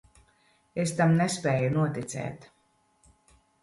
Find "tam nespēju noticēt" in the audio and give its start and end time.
1.01-2.53